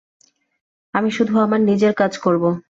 আমি 0.93 1.09
শুধু 1.11 1.33
আমার 1.39 1.61
নিজের 1.61 1.93
কাজ 1.93 2.13
করব। 2.17 2.43